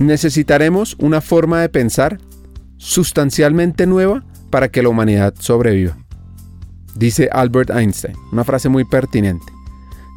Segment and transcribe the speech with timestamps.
[0.00, 2.18] Necesitaremos una forma de pensar
[2.78, 5.98] sustancialmente nueva para que la humanidad sobreviva.
[6.94, 9.44] Dice Albert Einstein, una frase muy pertinente.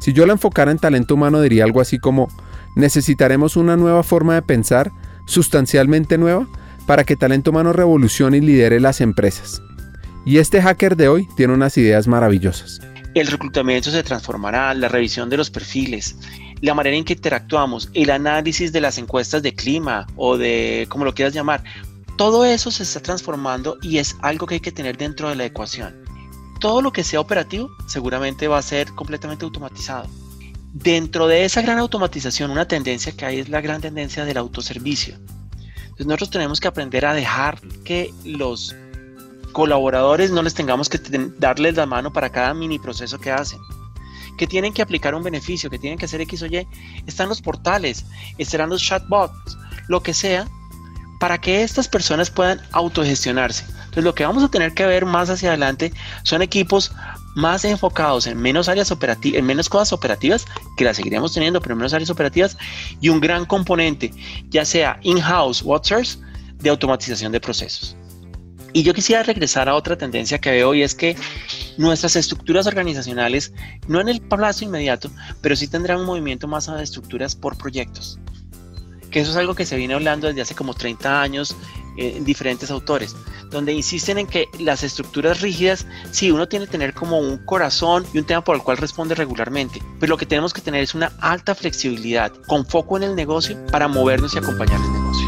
[0.00, 2.28] Si yo la enfocara en talento humano diría algo así como,
[2.76, 4.90] necesitaremos una nueva forma de pensar
[5.26, 6.48] sustancialmente nueva
[6.86, 9.60] para que talento humano revolucione y lidere las empresas.
[10.24, 12.80] Y este hacker de hoy tiene unas ideas maravillosas.
[13.14, 16.16] El reclutamiento se transformará, la revisión de los perfiles,
[16.64, 21.04] la manera en que interactuamos, el análisis de las encuestas de clima o de como
[21.04, 21.62] lo quieras llamar,
[22.16, 25.44] todo eso se está transformando y es algo que hay que tener dentro de la
[25.44, 25.94] ecuación.
[26.60, 30.08] Todo lo que sea operativo seguramente va a ser completamente automatizado.
[30.72, 35.16] Dentro de esa gran automatización, una tendencia que hay es la gran tendencia del autoservicio.
[35.16, 38.74] Entonces nosotros tenemos que aprender a dejar que los
[39.52, 40.98] colaboradores no les tengamos que
[41.38, 43.60] darles la mano para cada mini proceso que hacen
[44.36, 46.66] que tienen que aplicar un beneficio, que tienen que hacer X o Y,
[47.06, 48.04] están los portales,
[48.38, 49.56] estarán los chatbots,
[49.88, 50.46] lo que sea,
[51.20, 53.64] para que estas personas puedan autogestionarse.
[53.68, 56.92] Entonces lo que vamos a tener que ver más hacia adelante son equipos
[57.34, 60.44] más enfocados en menos áreas operativas, en menos cosas operativas,
[60.76, 62.56] que las seguiremos teniendo, pero en menos áreas operativas,
[63.00, 64.12] y un gran componente,
[64.50, 65.80] ya sea in-house o
[66.58, 67.96] de automatización de procesos.
[68.74, 71.16] Y yo quisiera regresar a otra tendencia que veo y es que
[71.78, 73.54] nuestras estructuras organizacionales,
[73.88, 75.10] no en el plazo inmediato,
[75.40, 78.18] pero sí tendrán un movimiento más a estructuras por proyectos
[79.14, 81.56] que eso es algo que se viene hablando desde hace como 30 años
[81.96, 83.14] eh, en diferentes autores,
[83.48, 88.04] donde insisten en que las estructuras rígidas, sí, uno tiene que tener como un corazón
[88.12, 90.96] y un tema por el cual responde regularmente, pero lo que tenemos que tener es
[90.96, 95.23] una alta flexibilidad con foco en el negocio para movernos y acompañar el negocio.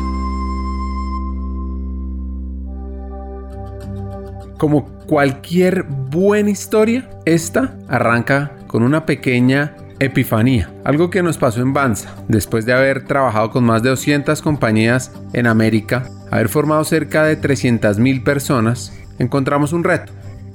[4.59, 11.73] Como cualquier buena historia, esta arranca con una pequeña epifanía, algo que nos pasó en
[11.73, 17.25] Banza, después de haber trabajado con más de 200 compañías en América, haber formado cerca
[17.25, 20.13] de 300.000 personas, encontramos un reto,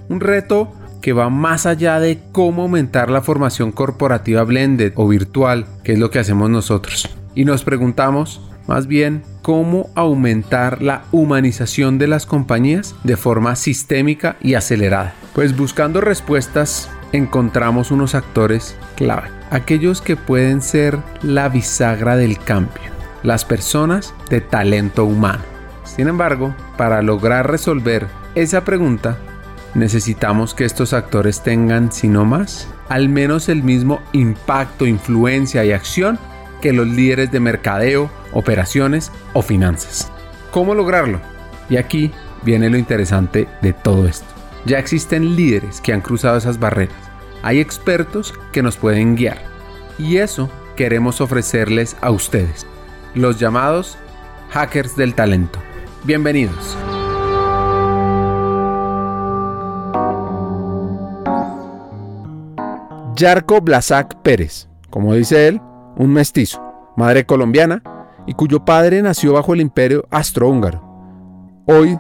[0.10, 0.72] un reto
[1.02, 6.00] que va más allá de cómo aumentar la formación corporativa blended o virtual, que es
[6.00, 7.10] lo que hacemos nosotros.
[7.34, 14.38] Y nos preguntamos, más bien, cómo aumentar la humanización de las compañías de forma sistémica
[14.42, 15.14] y acelerada.
[15.34, 22.92] Pues buscando respuestas encontramos unos actores clave, aquellos que pueden ser la bisagra del cambio,
[23.24, 25.44] las personas de talento humano.
[25.84, 29.18] Sin embargo, para lograr resolver esa pregunta,
[29.74, 35.72] necesitamos que estos actores tengan, si no más, al menos el mismo impacto, influencia y
[35.72, 36.20] acción
[36.62, 40.12] que los líderes de mercadeo, operaciones o finanzas.
[40.52, 41.20] ¿Cómo lograrlo?
[41.70, 42.12] Y aquí
[42.44, 44.26] viene lo interesante de todo esto.
[44.66, 46.96] Ya existen líderes que han cruzado esas barreras.
[47.44, 49.40] Hay expertos que nos pueden guiar.
[49.98, 52.66] Y eso queremos ofrecerles a ustedes,
[53.16, 53.98] los llamados
[54.52, 55.60] hackers del talento.
[56.04, 56.78] Bienvenidos.
[63.16, 65.62] Yarko Blasak Pérez, como dice él,
[65.98, 66.62] un mestizo,
[66.96, 67.82] madre colombiana
[68.26, 70.82] y cuyo padre nació bajo el imperio astrohúngaro.
[71.66, 71.98] Hoy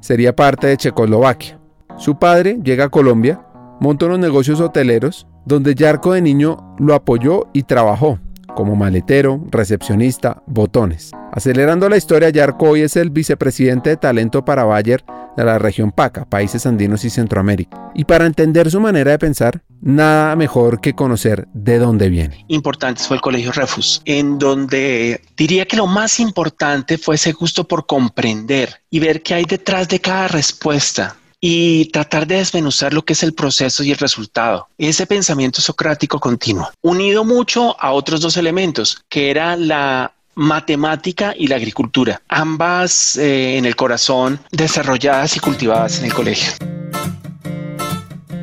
[0.00, 1.58] sería parte de Checoslovaquia.
[1.96, 3.40] Su padre llega a Colombia,
[3.80, 8.18] monta unos negocios hoteleros donde Yarko de niño lo apoyó y trabajó
[8.56, 11.12] como maletero, recepcionista, botones.
[11.36, 15.04] Acelerando la historia, Yarko hoy es el vicepresidente de talento para Bayer
[15.36, 17.92] de la región Paca, países andinos y Centroamérica.
[17.94, 22.46] Y para entender su manera de pensar, nada mejor que conocer de dónde viene.
[22.48, 27.68] Importante fue el Colegio Refus, en donde diría que lo más importante fue ese gusto
[27.68, 33.04] por comprender y ver qué hay detrás de cada respuesta y tratar de desmenuzar lo
[33.04, 34.68] que es el proceso y el resultado.
[34.78, 41.48] Ese pensamiento socrático continuo, unido mucho a otros dos elementos, que era la matemática y
[41.48, 46.52] la agricultura, ambas eh, en el corazón, desarrolladas y cultivadas en el colegio.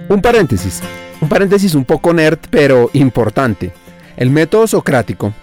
[0.09, 0.81] Un paréntesis,
[1.21, 3.71] un paréntesis un poco nerd, pero importante.
[4.17, 5.33] El método socrático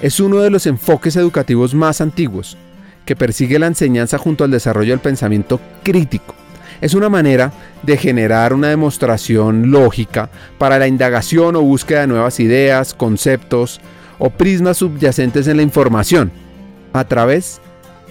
[0.00, 2.56] es uno de los enfoques educativos más antiguos,
[3.04, 6.34] que persigue la enseñanza junto al desarrollo del pensamiento crítico
[6.80, 12.40] es una manera de generar una demostración lógica para la indagación o búsqueda de nuevas
[12.40, 13.80] ideas, conceptos
[14.20, 16.30] o prismas subyacentes en la información
[16.92, 17.60] a través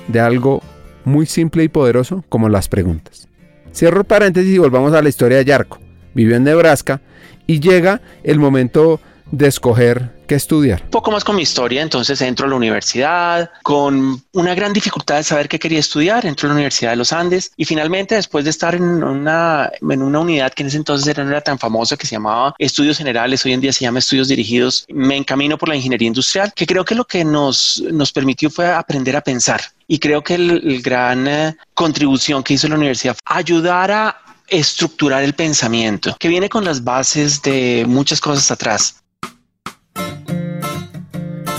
[0.10, 0.62] de algo
[1.06, 3.30] muy simple y poderoso como las preguntas.
[3.74, 5.80] Cierro paréntesis y volvamos a la historia de Yarko.
[6.14, 7.00] Vivió en Nebraska
[7.48, 9.00] y llega el momento
[9.32, 10.82] de escoger qué estudiar?
[10.84, 15.18] Un poco más con mi historia, entonces entro a la universidad con una gran dificultad
[15.18, 18.44] de saber qué quería estudiar, entro a la Universidad de los Andes y finalmente después
[18.44, 21.60] de estar en una, en una unidad que en ese entonces era, no era tan
[21.60, 25.58] famosa que se llamaba Estudios Generales, hoy en día se llama Estudios Dirigidos, me encamino
[25.58, 29.22] por la ingeniería industrial, que creo que lo que nos, nos permitió fue aprender a
[29.22, 29.62] pensar.
[29.88, 34.18] Y creo que el, gran eh, contribución que hizo la universidad fue ayudar a
[34.50, 38.99] estructurar el pensamiento, que viene con las bases de muchas cosas atrás.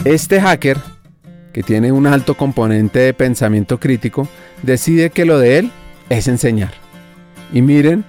[0.05, 0.79] Este hacker,
[1.53, 4.27] que tiene un alto componente de pensamiento crítico,
[4.63, 5.71] decide que lo de él
[6.09, 6.73] es enseñar.
[7.53, 8.07] Y miren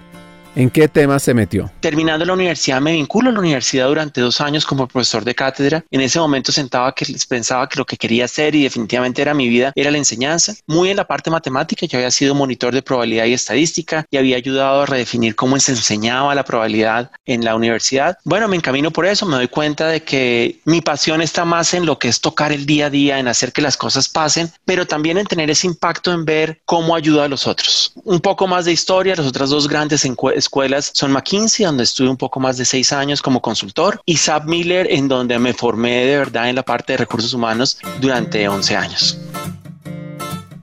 [0.53, 1.71] ¿En qué tema se metió?
[1.79, 5.85] Terminando la universidad, me vinculo a la universidad durante dos años como profesor de cátedra.
[5.89, 9.47] En ese momento sentaba que pensaba que lo que quería hacer y definitivamente era mi
[9.47, 10.53] vida era la enseñanza.
[10.67, 14.35] Muy en la parte matemática, yo había sido monitor de probabilidad y estadística y había
[14.35, 18.17] ayudado a redefinir cómo se enseñaba la probabilidad en la universidad.
[18.25, 21.85] Bueno, me encamino por eso, me doy cuenta de que mi pasión está más en
[21.85, 24.85] lo que es tocar el día a día, en hacer que las cosas pasen, pero
[24.85, 27.93] también en tener ese impacto en ver cómo ayuda a los otros.
[28.03, 32.09] Un poco más de historia, las otras dos grandes encuestas escuelas son McKinsey, donde estuve
[32.09, 36.05] un poco más de seis años como consultor, y SAP Miller, en donde me formé
[36.05, 39.17] de verdad en la parte de recursos humanos durante 11 años.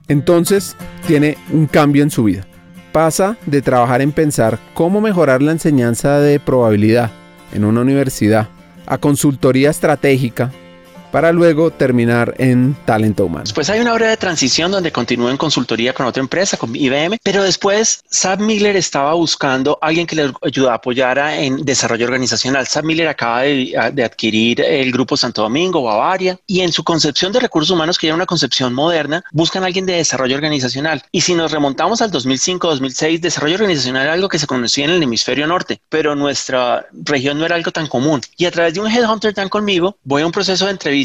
[0.07, 0.75] Entonces,
[1.07, 2.45] tiene un cambio en su vida.
[2.91, 7.11] Pasa de trabajar en pensar cómo mejorar la enseñanza de probabilidad
[7.53, 8.47] en una universidad
[8.85, 10.51] a consultoría estratégica
[11.11, 13.43] para luego terminar en talento humano.
[13.43, 17.17] Después hay una hora de transición donde continúo en consultoría con otra empresa, con IBM,
[17.23, 22.67] pero después Sam Miller estaba buscando a alguien que le ayudara, apoyara en desarrollo organizacional.
[22.67, 27.39] Sam Miller acaba de, adquirir el grupo Santo Domingo, Bavaria, y en su concepción de
[27.39, 31.03] recursos humanos, que era una concepción moderna, buscan a alguien de desarrollo organizacional.
[31.11, 35.03] Y si nos remontamos al 2005-2006, desarrollo organizacional era algo que se conocía en el
[35.03, 38.21] hemisferio norte, pero nuestra región no era algo tan común.
[38.37, 40.98] Y a través de un headhunter tan conmigo, voy a un proceso de entrevista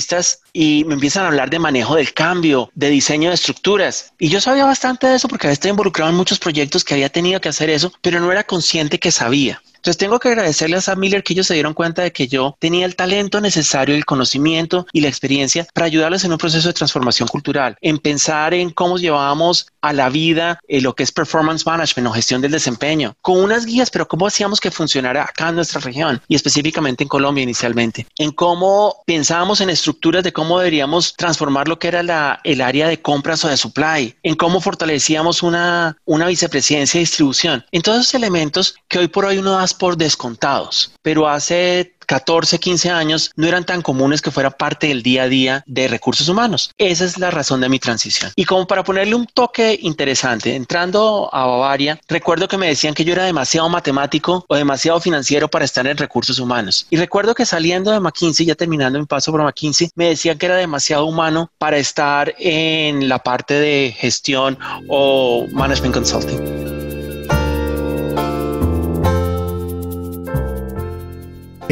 [0.53, 4.13] y me empiezan a hablar de manejo del cambio, de diseño de estructuras.
[4.19, 7.09] Y yo sabía bastante de eso porque había estado involucrado en muchos proyectos que había
[7.09, 9.63] tenido que hacer eso, pero no era consciente que sabía.
[9.85, 12.87] Entonces tengo que agradecerle a Miller que ellos se dieron cuenta de que yo tenía
[12.87, 17.29] el talento necesario, el conocimiento y la experiencia para ayudarles en un proceso de transformación
[17.29, 22.09] cultural, en pensar en cómo llevábamos a la vida eh, lo que es performance management
[22.09, 25.83] o gestión del desempeño, con unas guías, pero cómo hacíamos que funcionara acá en nuestra
[25.83, 31.69] región y específicamente en Colombia inicialmente, en cómo pensábamos en estructuras de cómo deberíamos transformar
[31.69, 35.99] lo que era la, el área de compras o de supply, en cómo fortalecíamos una,
[36.07, 39.97] una vicepresidencia de distribución, en todos esos elementos que hoy por hoy uno da por
[39.97, 45.25] descontados, pero hace 14, 15 años no eran tan comunes que fuera parte del día
[45.25, 46.71] a día de recursos humanos.
[46.79, 48.33] Esa es la razón de mi transición.
[48.37, 53.05] Y como para ponerle un toque interesante, entrando a Bavaria, recuerdo que me decían que
[53.05, 56.87] yo era demasiado matemático o demasiado financiero para estar en recursos humanos.
[56.91, 60.47] Y recuerdo que saliendo de McKinsey, ya terminando mi paso por McKinsey, me decían que
[60.47, 66.64] era demasiado humano para estar en la parte de gestión o management consulting.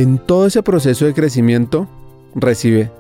[0.03, 1.87] En todo ese proceso de crecimiento
[2.35, 2.91] recibe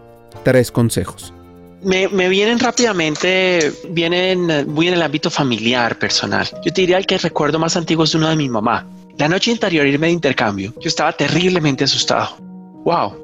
[0.44, 1.34] tres consejos.
[1.82, 6.46] Me, vienen rápidamente, vienen muy en el ámbito familiar, personal.
[6.64, 8.87] Yo te diría el que recuerdo más antiguo es uno de mi mamá.
[9.19, 12.37] La noche anterior irme de intercambio, yo estaba terriblemente asustado.
[12.84, 13.16] Wow.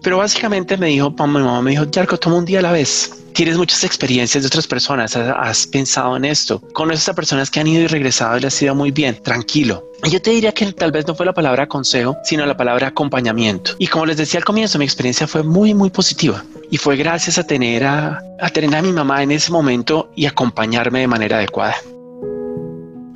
[0.00, 3.18] Pero básicamente me dijo, mi mamá me dijo, Yarko, toma un día a la vez
[3.38, 7.68] tienes muchas experiencias de otras personas, has, pensado en esto, conoces a personas que han
[7.68, 9.87] ido y regresado y les ha sido muy bien, tranquilo.
[10.04, 13.72] Yo te diría que tal vez no fue la palabra consejo, sino la palabra acompañamiento.
[13.78, 16.44] Y como les decía al comienzo, mi experiencia fue muy, muy positiva.
[16.70, 20.26] Y fue gracias a tener a, a tener a mi mamá en ese momento y
[20.26, 21.76] acompañarme de manera adecuada.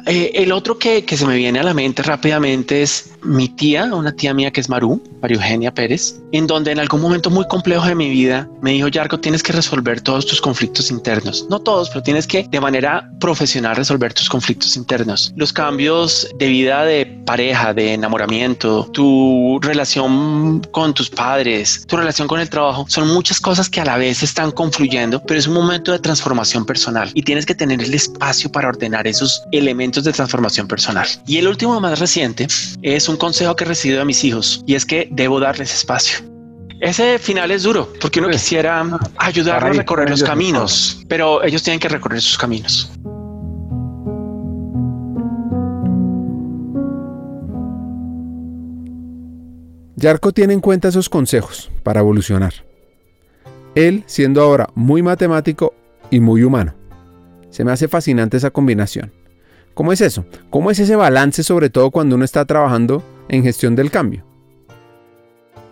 [0.06, 4.12] Eh, el otro que, se me viene a la mente rápidamente es mi tía, una
[4.12, 7.86] tía mía que es Maru, María Eugenia Pérez, en donde en algún momento muy complejo
[7.86, 11.46] de mi vida me dijo, Yarko, tienes que resolver todos tus conflictos internos.
[11.48, 15.32] No todos, pero tienes que de manera profesional resolver tus conflictos internos.
[15.36, 22.26] Los cambios de vida de pareja, de enamoramiento, tu relación con tus padres, tu relación
[22.26, 25.54] con el trabajo, son muchas cosas que a la vez están confluyendo, pero es un
[25.54, 30.12] momento de transformación personal y tienes que tener el espacio para ordenar esos elementos de
[30.12, 31.06] transformación personal.
[31.26, 32.46] Y el último más reciente
[32.82, 36.18] es un consejo que he recibido a mis hijos y es que debo darles espacio.
[36.80, 38.84] Ese final es duro porque uno quisiera
[39.18, 42.90] ayudarlos a recorrer los caminos, pero ellos tienen que recorrer sus caminos.
[49.94, 52.52] Yarko tiene en cuenta esos consejos para evolucionar.
[53.76, 55.74] Él siendo ahora muy matemático
[56.10, 56.74] y muy humano.
[57.50, 59.12] Se me hace fascinante esa combinación.
[59.74, 60.24] ¿Cómo es eso?
[60.50, 64.24] ¿Cómo es ese balance sobre todo cuando uno está trabajando en gestión del cambio?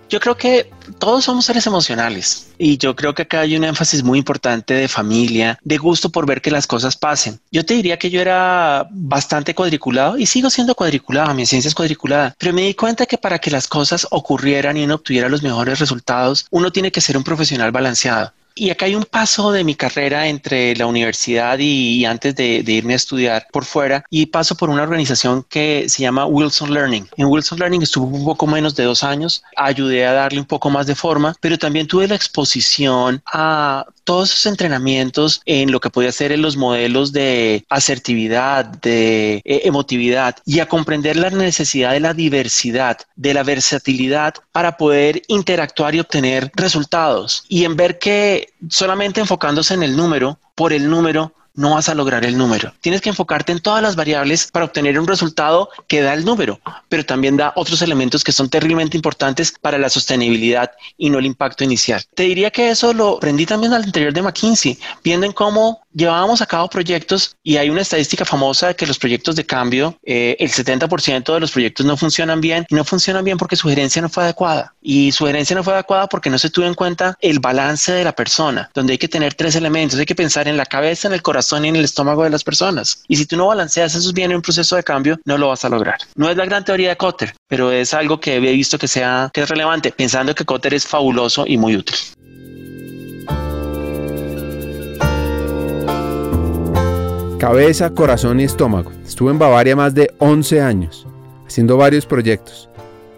[0.08, 4.02] Yo creo que todos somos seres emocionales y yo creo que acá hay un énfasis
[4.02, 7.38] muy importante de familia, de gusto por ver que las cosas pasen.
[7.52, 11.76] Yo te diría que yo era bastante cuadriculado y sigo siendo cuadriculado, mi ciencia es
[11.76, 15.44] cuadriculada, pero me di cuenta que para que las cosas ocurrieran y uno obtuviera los
[15.44, 18.32] mejores resultados, uno tiene que ser un profesional balanceado.
[18.54, 22.92] Y acá hay un paso de mi carrera entre la universidad y, antes de, irme
[22.92, 27.08] a estudiar por fuera y paso por una organización que se llama Wilson Learning.
[27.16, 30.70] En Wilson Learning estuve un poco menos de dos años, ayudé a darle un poco
[30.70, 35.90] más de forma, pero también tuve la exposición a todos esos entrenamientos en lo que
[35.90, 41.92] podía ser en los modelos de asertividad, de eh, emotividad y a comprender la necesidad
[41.92, 47.98] de la diversidad, de la versatilidad para poder interactuar y obtener resultados y en ver
[47.98, 52.72] que solamente enfocándose en el número, por el número, no vas a lograr el número.
[52.80, 56.60] Tienes que enfocarte en todas las variables para obtener un resultado que da el número,
[56.88, 61.26] pero también da otros elementos que son terriblemente importantes para la sostenibilidad y no el
[61.26, 62.02] impacto inicial.
[62.14, 66.40] Te diría que eso lo aprendí también al interior de McKinsey, viendo en cómo llevábamos
[66.40, 70.36] a cabo proyectos y hay una estadística famosa de que los proyectos de cambio, eh,
[70.38, 74.02] el 70% de los proyectos no funcionan bien y no funcionan bien porque su gerencia
[74.02, 74.74] no fue adecuada.
[74.80, 78.04] Y su gerencia no fue adecuada porque no se tuvo en cuenta el balance de
[78.04, 79.98] la persona, donde hay que tener tres elementos.
[79.98, 82.44] Hay que pensar en la cabeza, en el corazón y en el estómago de las
[82.44, 83.02] personas.
[83.08, 85.64] Y si tú no balanceas esos bien en un proceso de cambio, no lo vas
[85.64, 85.98] a lograr.
[86.14, 89.30] No es la gran teoría de Kotter, pero es algo que he visto que sea
[89.32, 91.96] que es relevante, pensando que Kotter es fabuloso y muy útil.
[97.40, 98.92] Cabeza, corazón y estómago.
[99.02, 101.06] Estuvo en Bavaria más de 11 años,
[101.46, 102.68] haciendo varios proyectos.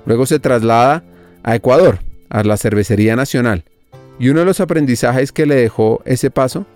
[0.06, 1.02] Luego se traslada
[1.42, 1.98] a Ecuador,
[2.28, 3.64] a la Cervecería Nacional.
[4.20, 6.66] Y uno de los aprendizajes que le dejó ese paso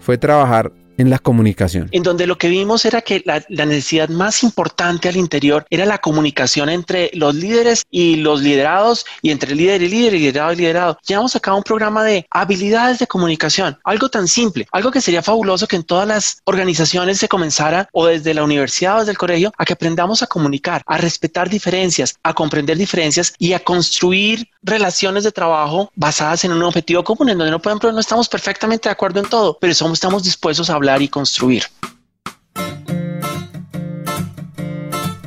[0.00, 1.88] fue trabajar en la comunicación.
[1.92, 5.98] En donde lo que vimos era que la, necesidad más importante al interior era la
[5.98, 10.56] comunicación entre los líderes y los liderados y entre líder y líder y liderado y
[10.56, 10.98] liderado.
[11.06, 15.22] Llevamos a cabo un programa de habilidades de comunicación, algo tan simple, algo que sería
[15.22, 19.18] fabuloso que en todas las organizaciones se comenzara o desde la universidad o desde el
[19.18, 24.48] colegio a que aprendamos a comunicar, a respetar diferencias, a comprender diferencias y a construir
[24.62, 28.28] relaciones de trabajo basadas en un objetivo común, en donde no, por ejemplo, no estamos
[28.28, 31.64] perfectamente de acuerdo en todo, pero somos, estamos dispuestos a hablar y construir.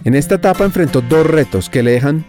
[0.06, 2.26] En esta etapa enfrentó dos retos que le dejan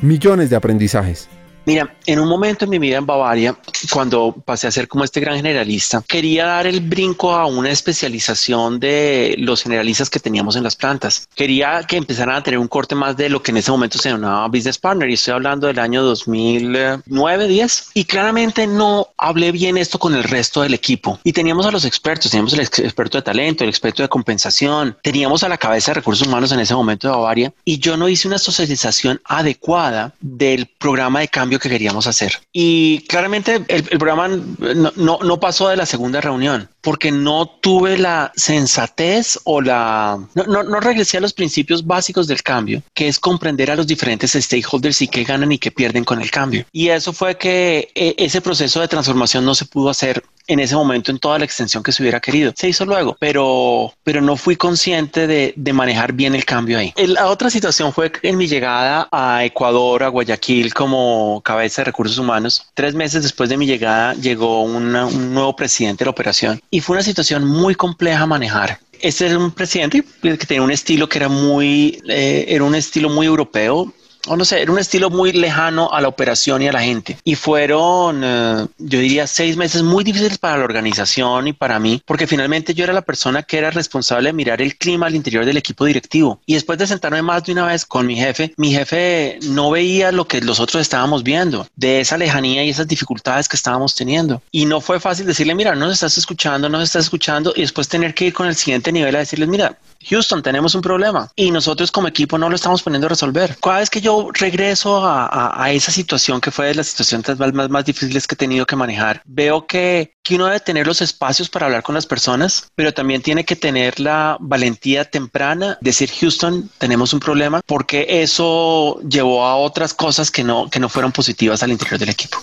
[0.00, 1.28] millones de aprendizajes.
[1.66, 3.56] Mira, en un momento en mi vida en Bavaria,
[3.90, 8.78] cuando pasé a ser como este gran generalista, quería dar el brinco a una especialización
[8.78, 11.26] de los generalistas que teníamos en las plantas.
[11.34, 14.10] Quería que empezaran a tener un corte más de lo que en ese momento se
[14.10, 19.78] llamaba Business Partner y estoy hablando del año 2009, 10 y claramente no hablé bien
[19.78, 23.22] esto con el resto del equipo y teníamos a los expertos, teníamos el experto de
[23.22, 27.08] talento, el experto de compensación, teníamos a la cabeza de recursos humanos en ese momento
[27.08, 32.06] de Bavaria y yo no hice una socialización adecuada del programa de cambio que queríamos
[32.06, 32.40] hacer.
[32.52, 38.32] Y claramente el, programa no, no, pasó de la segunda reunión porque no tuve la
[38.36, 40.18] sensatez o la...
[40.34, 43.86] No, no, no, regresé a los principios básicos del cambio, que es comprender a los
[43.86, 46.66] diferentes stakeholders y qué ganan y qué pierden con el cambio.
[46.72, 50.74] Y eso fue que eh, ese proceso de transformación no se pudo hacer en ese
[50.74, 52.52] momento en toda la extensión que se hubiera querido.
[52.56, 56.92] Se hizo luego, pero, pero no fui consciente de, manejar bien el cambio ahí.
[56.96, 62.16] La otra situación fue en mi llegada a Ecuador, a Guayaquil como cabeza de recursos
[62.16, 62.66] humanos.
[62.74, 66.94] Tres meses después de mi llegada llegó un nuevo presidente de la operación y fue
[66.94, 68.78] una situación muy compleja manejar.
[69.00, 73.10] Este era un presidente que tenía un estilo que era muy, eh, era un estilo
[73.10, 73.92] muy europeo,
[74.26, 77.18] o no sé, era un estilo muy lejano a la operación y a la gente.
[77.24, 82.02] Y fueron, eh, yo diría, seis meses muy difíciles para la organización y para mí,
[82.04, 85.44] porque finalmente yo era la persona que era responsable de mirar el clima al interior
[85.44, 86.40] del equipo directivo.
[86.46, 90.12] Y después de sentarme más de una vez con mi jefe, mi jefe no veía
[90.12, 94.42] lo que los otros estábamos viendo, de esa lejanía y esas dificultades que estábamos teniendo.
[94.50, 97.62] Y no fue fácil decirle, mira, no nos estás escuchando, no nos estás escuchando, y
[97.62, 99.78] después tener que ir con el siguiente nivel a decirles, mira,
[100.08, 103.56] Houston, tenemos un problema y nosotros como equipo no lo estamos poniendo a resolver.
[103.60, 107.84] Cada vez que yo regreso a, esa situación que fue de las situaciones más, más,
[107.84, 111.82] difíciles que he tenido que manejar, veo que, uno debe tener los espacios para hablar
[111.82, 117.20] con las personas, pero también tiene que tener la valentía temprana, decir Houston, tenemos un
[117.20, 121.98] problema, porque eso llevó a otras cosas que no, que no fueron positivas al interior
[121.98, 122.38] del equipo.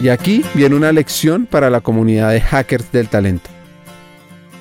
[0.00, 3.50] Y aquí viene una lección para la comunidad de hackers del talento.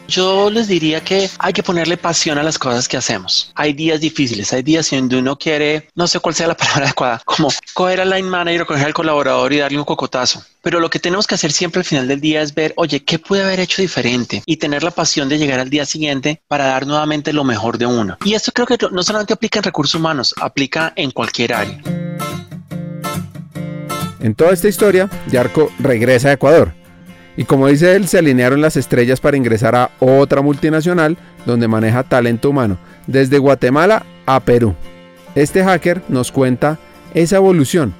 [0.08, 3.52] Yo les diría que hay que ponerle pasión a las cosas que hacemos.
[3.56, 7.22] Hay días difíciles, hay días donde uno quiere, no sé cuál sea la palabra adecuada,
[7.26, 10.42] como coger al line manager o coger al colaborador y darle un cocotazo.
[10.62, 13.20] Pero lo que tenemos que hacer siempre al final del día es ver, oye, ¿qué
[13.20, 14.44] pude haber hecho diferente?
[14.46, 17.86] Y tener la pasión de llegar al día siguiente para dar nuevamente lo mejor de
[17.86, 18.18] uno.
[18.24, 21.82] Y esto creo que no solamente aplica en recursos humanos, aplica en cualquier área.
[24.20, 26.77] En toda esta historia, Yarko regresa a Ecuador
[27.38, 32.04] y como dice él, se alinearon las estrellas para ingresar a otra multinacional donde maneja
[32.04, 34.74] talento humano, desde Guatemala a Perú.
[35.36, 36.80] Este hacker nos cuenta
[37.14, 37.94] esa evolución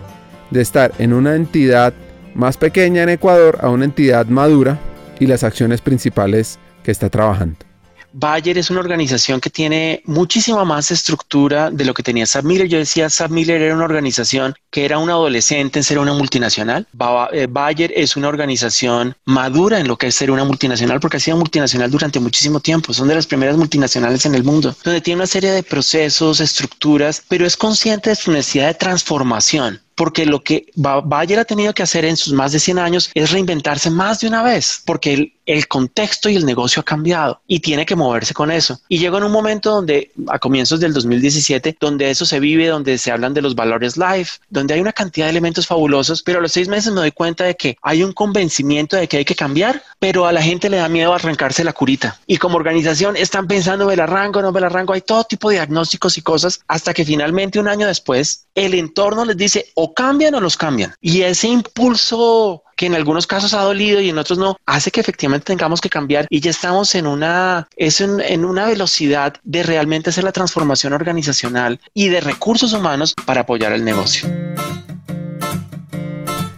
[0.50, 1.94] de estar en una entidad
[2.34, 4.80] más pequeña en Ecuador a una entidad madura
[5.20, 7.67] y las acciones principales que está trabajando.
[8.14, 12.68] Bayer es una organización que tiene muchísima más estructura de lo que tenía Sam Miller.
[12.68, 16.88] Yo decía, Sam Miller era una organización que era un adolescente en ser una multinacional.
[17.32, 21.20] Eh, Bayer es una organización madura en lo que es ser una multinacional porque ha
[21.20, 22.94] sido multinacional durante muchísimo tiempo.
[22.94, 27.24] Son de las primeras multinacionales en el mundo, donde tiene una serie de procesos, estructuras,
[27.28, 31.82] pero es consciente de su necesidad de transformación porque lo que Bayer ha tenido que
[31.82, 35.34] hacer en sus más de 100 años es reinventarse más de una vez, porque el,
[35.48, 38.80] el contexto y el negocio ha cambiado y tiene que moverse con eso.
[38.90, 42.98] Y llegó en un momento donde, a comienzos del 2017, donde eso se vive, donde
[43.00, 46.42] se hablan de los valores life, donde hay una cantidad de elementos fabulosos, pero a
[46.42, 49.36] los seis meses me doy cuenta de que hay un convencimiento de que hay que
[49.36, 52.20] cambiar, pero a la gente le da miedo arrancarse la curita.
[52.28, 55.50] Y como organización están pensando, me la arranco, no me la arranco, hay todo tipo
[55.50, 60.36] de diagnósticos y cosas, hasta que finalmente un año después, el entorno les dice, cambian
[60.36, 60.94] o los cambian.
[61.02, 65.00] Y ese impulso que en algunos casos ha dolido y en otros no, hace que
[65.00, 70.12] efectivamente tengamos que cambiar y ya estamos en una, es en, una velocidad de realmente
[70.12, 74.30] hacer la transformación organizacional y de recursos humanos para apoyar el negocio.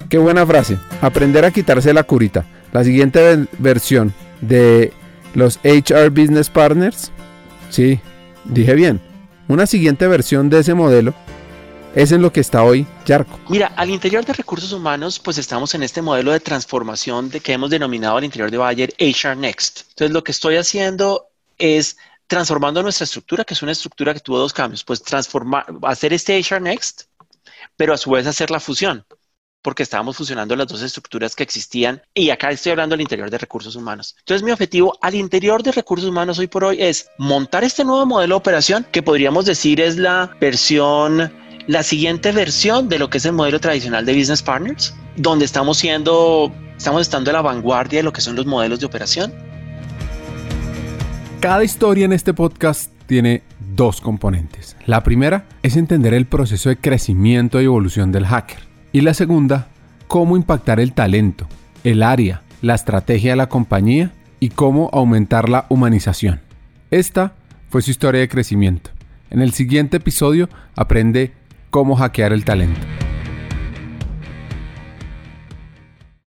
[0.09, 0.77] Qué buena frase.
[1.01, 2.45] Aprender a quitarse la curita.
[2.73, 4.91] La siguiente versión de
[5.35, 7.11] los HR Business Partners.
[7.69, 7.99] Sí,
[8.43, 8.99] dije bien.
[9.47, 11.13] Una siguiente versión de ese modelo
[11.95, 13.39] es lo que está hoy Yarco.
[13.49, 17.53] Mira, al interior de recursos humanos, pues estamos en este modelo de transformación de que
[17.53, 19.81] hemos denominado al interior de Bayer HR Next.
[19.89, 21.27] Entonces, lo que estoy haciendo
[21.57, 26.13] es transformando nuestra estructura, que es una estructura que tuvo dos cambios, pues transformar, hacer
[26.13, 27.03] este HR Next,
[27.75, 29.03] pero a su vez hacer la fusión,
[29.63, 33.39] porque estábamos fusionando las dos estructuras que existían y acá estoy hablando al interior de
[33.39, 34.15] recursos humanos.
[34.19, 38.05] Entonces mi objetivo al interior de recursos humanos hoy por hoy es montar este nuevo
[38.05, 41.33] modelo de operación que podríamos decir es la versión
[41.67, 45.77] la siguiente versión de lo que es el modelo tradicional de Business Partners, donde estamos
[45.77, 49.33] siendo, estamos estando a la vanguardia de lo que son los modelos de operación.
[51.39, 53.43] Cada historia en este podcast tiene
[53.75, 54.75] dos componentes.
[54.85, 58.59] La primera es entender el proceso de crecimiento y evolución del hacker.
[58.91, 59.67] Y la segunda,
[60.07, 61.47] cómo impactar el talento,
[61.83, 66.41] el área, la estrategia de la compañía y cómo aumentar la humanización.
[66.91, 67.33] Esta
[67.69, 68.91] fue su historia de crecimiento.
[69.29, 71.33] En el siguiente episodio aprende
[71.69, 72.81] cómo hackear el talento.